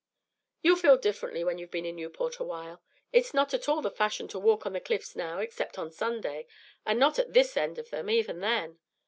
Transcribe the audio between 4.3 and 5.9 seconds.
walk on the Cliffs now except